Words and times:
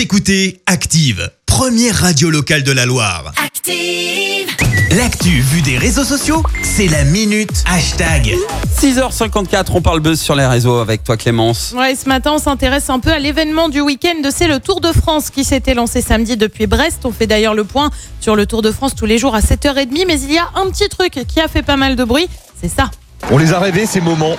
Vous 0.00 0.04
écoutez 0.04 0.62
Active, 0.64 1.30
première 1.44 1.94
radio 1.94 2.30
locale 2.30 2.62
de 2.62 2.72
la 2.72 2.86
Loire. 2.86 3.34
Active. 3.36 4.48
L'actu 4.96 5.28
vue 5.28 5.60
des 5.60 5.76
réseaux 5.76 6.04
sociaux, 6.04 6.42
c'est 6.62 6.88
la 6.88 7.04
minute 7.04 7.62
hashtag. 7.66 8.34
6h54, 8.80 9.66
on 9.74 9.82
parle 9.82 10.00
buzz 10.00 10.18
sur 10.18 10.34
les 10.34 10.46
réseaux 10.46 10.78
avec 10.78 11.04
toi 11.04 11.18
Clémence. 11.18 11.74
Ouais, 11.76 11.94
ce 11.94 12.08
matin, 12.08 12.32
on 12.36 12.38
s'intéresse 12.38 12.88
un 12.88 12.98
peu 12.98 13.10
à 13.10 13.18
l'événement 13.18 13.68
du 13.68 13.82
week-end. 13.82 14.22
C'est 14.34 14.48
le 14.48 14.58
Tour 14.58 14.80
de 14.80 14.90
France 14.90 15.28
qui 15.28 15.44
s'était 15.44 15.74
lancé 15.74 16.00
samedi 16.00 16.38
depuis 16.38 16.66
Brest. 16.66 17.00
On 17.04 17.12
fait 17.12 17.26
d'ailleurs 17.26 17.54
le 17.54 17.64
point 17.64 17.90
sur 18.20 18.36
le 18.36 18.46
Tour 18.46 18.62
de 18.62 18.72
France 18.72 18.94
tous 18.94 19.04
les 19.04 19.18
jours 19.18 19.34
à 19.34 19.40
7h30. 19.40 20.06
Mais 20.06 20.18
il 20.18 20.32
y 20.32 20.38
a 20.38 20.48
un 20.54 20.70
petit 20.70 20.88
truc 20.88 21.26
qui 21.28 21.40
a 21.40 21.48
fait 21.48 21.62
pas 21.62 21.76
mal 21.76 21.94
de 21.94 22.04
bruit. 22.04 22.26
C'est 22.58 22.70
ça. 22.74 22.90
On 23.30 23.36
les 23.36 23.52
a 23.52 23.58
rêvés 23.58 23.84
ces 23.84 24.00
moments. 24.00 24.38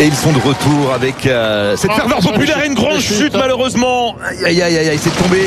Et 0.00 0.06
ils 0.06 0.14
sont 0.14 0.32
de 0.32 0.38
retour 0.38 0.94
avec 0.94 1.26
euh, 1.26 1.76
cette 1.76 1.92
ferveur 1.92 2.20
populaire 2.20 2.64
et 2.64 2.68
une 2.68 2.74
grande 2.74 3.00
chute 3.00 3.34
malheureusement. 3.34 4.16
Aïe 4.46 4.62
aïe 4.62 4.78
aïe 4.78 4.88
aïe, 4.88 4.98
c'est 4.98 5.14
tombé. 5.14 5.42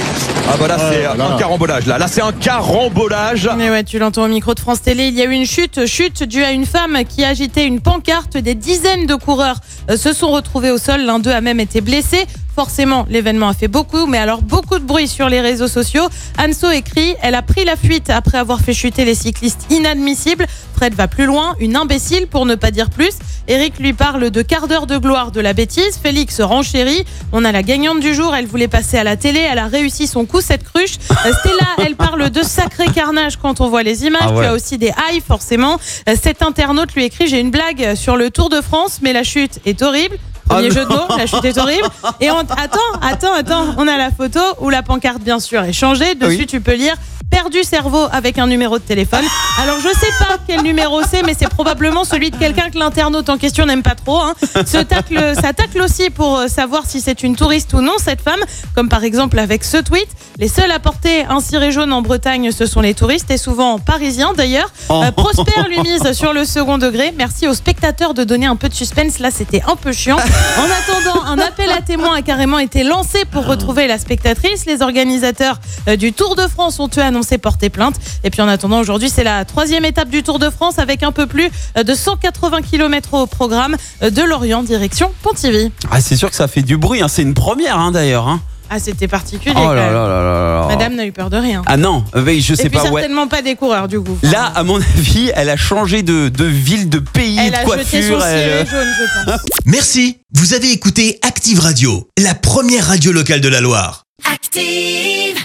Ah 0.47 0.53
voilà, 0.59 0.77
c'est 0.77 1.05
un 1.05 1.37
carambolage 1.39 1.87
là. 1.87 1.97
Là 1.97 2.07
c'est 2.07 2.21
un 2.21 2.31
carambolage. 2.31 3.49
Mais 3.57 3.71
ouais, 3.71 3.83
tu 3.83 3.97
l'entends 3.97 4.25
au 4.25 4.27
micro 4.27 4.53
de 4.53 4.59
France 4.59 4.83
Télé. 4.83 5.07
Il 5.07 5.15
y 5.15 5.23
a 5.23 5.25
eu 5.25 5.31
une 5.31 5.47
chute, 5.47 5.87
chute 5.87 6.21
due 6.21 6.43
à 6.43 6.51
une 6.51 6.67
femme 6.67 6.99
qui 7.09 7.25
agitait 7.25 7.65
une 7.65 7.81
pancarte. 7.81 8.37
Des 8.37 8.53
dizaines 8.53 9.07
de 9.07 9.15
coureurs 9.15 9.57
euh, 9.89 9.97
se 9.97 10.13
sont 10.13 10.29
retrouvés 10.29 10.69
au 10.69 10.77
sol. 10.77 11.01
L'un 11.01 11.17
d'eux 11.17 11.31
a 11.31 11.41
même 11.41 11.59
été 11.59 11.81
blessé. 11.81 12.27
Forcément, 12.55 13.07
l'événement 13.09 13.47
a 13.47 13.53
fait 13.55 13.67
beaucoup, 13.67 14.05
mais 14.05 14.19
alors 14.19 14.43
beaucoup 14.43 14.77
de 14.77 14.83
bruit 14.83 15.07
sur 15.07 15.27
les 15.29 15.41
réseaux 15.41 15.67
sociaux. 15.67 16.07
Anso 16.37 16.69
écrit 16.69 17.15
Elle 17.23 17.33
a 17.33 17.41
pris 17.41 17.65
la 17.65 17.75
fuite 17.75 18.11
après 18.11 18.37
avoir 18.37 18.59
fait 18.59 18.73
chuter 18.73 19.03
les 19.03 19.15
cyclistes 19.15 19.65
inadmissibles. 19.71 20.45
Fred 20.75 20.93
va 20.95 21.07
plus 21.07 21.25
loin, 21.25 21.55
une 21.59 21.75
imbécile 21.75 22.27
pour 22.27 22.45
ne 22.45 22.55
pas 22.55 22.71
dire 22.71 22.89
plus. 22.89 23.11
Eric 23.47 23.77
lui 23.79 23.93
parle 23.93 24.29
de 24.29 24.41
quart 24.41 24.67
d'heure 24.67 24.87
de 24.87 24.97
gloire 24.97 25.31
de 25.31 25.41
la 25.41 25.53
bêtise. 25.53 25.97
Félix 26.01 26.39
renchérit. 26.39 27.03
On 27.33 27.43
a 27.43 27.51
la 27.51 27.61
gagnante 27.61 27.99
du 27.99 28.13
jour. 28.13 28.33
Elle 28.33 28.45
voulait 28.45 28.69
passer 28.69 28.97
à 28.97 29.03
la 29.03 29.17
télé. 29.17 29.39
Elle 29.39 29.59
a 29.59 29.67
réussi 29.67 30.07
son 30.07 30.25
coup, 30.25 30.39
cette 30.39 30.63
cruche. 30.63 30.95
Euh, 31.11 31.33
Stella, 31.33 31.67
elle 31.85 31.95
parle 31.95 32.29
de 32.29 32.41
sacré 32.41 32.85
carnage 32.87 33.35
quand 33.37 33.59
on 33.59 33.67
voit 33.69 33.83
les 33.83 34.05
images. 34.05 34.21
Ah 34.23 34.31
ouais. 34.33 34.41
Tu 34.41 34.45
as 34.47 34.53
aussi 34.53 34.77
des 34.77 34.91
highs, 34.91 35.21
forcément. 35.27 35.77
Euh, 36.07 36.15
Cet 36.21 36.41
internaute 36.41 36.93
lui 36.95 37.03
écrit 37.03 37.27
J'ai 37.27 37.39
une 37.41 37.51
blague 37.51 37.95
sur 37.95 38.15
le 38.15 38.31
Tour 38.31 38.49
de 38.49 38.61
France, 38.61 38.99
mais 39.01 39.11
la 39.11 39.23
chute 39.23 39.59
est 39.65 39.81
horrible. 39.81 40.17
Premier 40.47 40.67
Ah 40.71 40.73
jeu 40.73 40.83
de 40.85 40.89
mots, 40.89 41.17
la 41.17 41.25
chute 41.25 41.45
est 41.45 41.57
horrible. 41.57 41.87
Et 42.19 42.29
on, 42.31 42.39
attends, 42.39 42.79
attends, 43.01 43.33
attends, 43.33 43.65
on 43.77 43.87
a 43.87 43.97
la 43.97 44.11
photo 44.11 44.39
où 44.59 44.69
la 44.69 44.83
pancarte, 44.83 45.21
bien 45.21 45.39
sûr, 45.39 45.63
est 45.63 45.73
changée. 45.73 46.15
Dessus, 46.15 46.37
Oui. 46.39 46.47
tu 46.47 46.61
peux 46.61 46.73
lire 46.75 46.95
perdu 47.31 47.63
cerveau 47.63 48.05
avec 48.11 48.37
un 48.37 48.45
numéro 48.45 48.77
de 48.77 48.83
téléphone. 48.83 49.23
Alors, 49.59 49.77
je 49.79 49.87
sais 49.87 50.11
pas 50.19 50.37
quel 50.47 50.61
numéro 50.61 51.01
c'est, 51.09 51.23
mais 51.23 51.33
c'est 51.37 51.49
probablement 51.49 52.03
celui 52.03 52.29
de 52.29 52.35
quelqu'un 52.35 52.69
que 52.69 52.77
l'internaute 52.77 53.27
en 53.27 53.39
question 53.39 53.65
n'aime 53.65 53.81
pas 53.81 53.95
trop. 53.95 54.19
Hein. 54.19 54.35
Ce 54.67 54.77
tacle, 54.77 55.33
ça 55.41 55.51
tacle 55.51 55.81
aussi 55.81 56.11
pour 56.11 56.37
euh, 56.37 56.47
savoir 56.47 56.83
si 56.85 57.01
c'est 57.01 57.23
une 57.23 57.35
touriste 57.35 57.73
ou 57.73 57.81
non, 57.81 57.93
cette 57.97 58.21
femme. 58.21 58.39
Comme 58.75 58.87
par 58.87 59.03
exemple 59.03 59.39
avec 59.39 59.63
ce 59.63 59.77
tweet. 59.77 60.07
Les 60.37 60.47
seuls 60.47 60.69
à 60.69 60.77
porter 60.77 61.25
un 61.27 61.39
ciré 61.39 61.71
jaune 61.71 61.91
en 61.91 62.03
Bretagne, 62.03 62.51
ce 62.51 62.67
sont 62.67 62.81
les 62.81 62.93
touristes 62.93 63.31
et 63.31 63.37
souvent 63.37 63.79
parisiens 63.79 64.33
d'ailleurs. 64.37 64.71
Oh. 64.89 65.01
Euh, 65.03 65.11
Prosper 65.11 65.53
lui 65.69 65.79
mise 65.79 66.11
sur 66.13 66.33
le 66.33 66.45
second 66.45 66.77
degré. 66.77 67.15
Merci 67.17 67.47
aux 67.47 67.55
spectateurs 67.55 68.13
de 68.13 68.23
donner 68.23 68.45
un 68.45 68.55
peu 68.57 68.69
de 68.69 68.75
suspense. 68.75 69.17
Là, 69.17 69.31
c'était 69.31 69.63
un 69.67 69.75
peu 69.75 69.91
chiant. 69.91 70.17
En 70.57 70.65
attendant, 70.65 71.23
un 71.25 71.39
appel 71.39 71.71
à 71.71 71.81
témoins 71.81 72.15
a 72.17 72.21
carrément 72.21 72.59
été 72.59 72.83
lancé 72.83 73.25
pour 73.25 73.45
retrouver 73.45 73.87
la 73.87 73.97
spectatrice. 73.97 74.65
Les 74.65 74.81
organisateurs 74.81 75.59
euh, 75.87 75.95
du 75.95 76.13
Tour 76.13 76.35
de 76.35 76.47
France 76.47 76.79
ont 76.79 76.89
eux 76.97 77.01
annoncé 77.01 77.37
porter 77.39 77.69
plainte. 77.69 77.95
Et 78.23 78.29
puis 78.29 78.41
en 78.41 78.47
attendant, 78.47 78.79
aujourd'hui, 78.79 79.09
c'est 79.09 79.23
la 79.23 79.45
troisième 79.45 79.83
étape 79.83 80.09
du 80.09 80.21
Tour 80.21 80.37
de 80.39 80.49
France 80.49 80.77
avec 80.79 81.01
un 81.03 81.11
peu 81.11 81.25
plus 81.25 81.49
euh, 81.77 81.83
de 81.83 81.93
180 81.95 82.61
km 82.61 83.15
au 83.15 83.25
programme 83.25 83.75
euh, 84.03 84.09
de 84.11 84.21
Lorient 84.21 84.61
direction 84.63 85.11
Pontivy. 85.23 85.71
Ah, 85.91 86.01
c'est 86.01 86.15
sûr 86.15 86.29
que 86.29 86.35
ça 86.35 86.47
fait 86.47 86.61
du 86.61 86.77
bruit, 86.77 87.01
hein. 87.01 87.07
c'est 87.07 87.23
une 87.23 87.33
première 87.33 87.79
hein, 87.79 87.91
d'ailleurs. 87.91 88.27
hein. 88.27 88.39
Ah, 88.75 88.79
c'était 88.79 89.07
particulier. 89.07 89.53
Oh 89.55 89.59
quand 89.61 89.73
là 89.73 89.83
même. 89.85 89.93
là 89.93 90.07
là 90.07 90.23
là 90.23 90.61
là. 90.61 90.67
Madame 90.67 90.95
n'a 90.95 91.05
eu 91.05 91.11
peur 91.11 91.29
de 91.29 91.37
rien. 91.37 91.61
Ah 91.67 91.77
non, 91.77 92.03
euh, 92.15 92.23
oui, 92.25 92.41
je 92.41 92.55
sais 92.55 92.65
Et 92.65 92.69
puis 92.69 92.79
pas. 92.79 92.85
Ouais. 92.85 93.01
certainement 93.01 93.27
pas 93.27 93.41
des 93.43 93.55
coureurs 93.55 93.87
du 93.87 93.99
coup. 93.99 94.17
Là, 94.23 94.45
à 94.55 94.63
mon 94.63 94.77
avis, 94.77 95.31
elle 95.35 95.49
a 95.49 95.57
changé 95.57 96.01
de, 96.01 96.29
de 96.29 96.45
ville, 96.45 96.89
de 96.89 96.97
pays, 96.99 97.37
elle 97.39 97.51
de 97.51 97.55
a 97.55 97.77
jeté 97.77 98.01
son 98.01 98.09
coiffure. 98.15 98.25
elle- 98.25 98.67
jaune, 98.67 98.87
je 98.97 99.31
pense. 99.31 99.41
Merci, 99.65 100.17
vous 100.33 100.53
avez 100.55 100.71
écouté 100.71 101.19
Active 101.21 101.59
Radio, 101.59 102.07
la 102.19 102.33
première 102.33 102.87
radio 102.87 103.11
locale 103.11 103.41
de 103.41 103.47
la 103.49 103.61
Loire. 103.61 104.05
Active. 104.33 105.37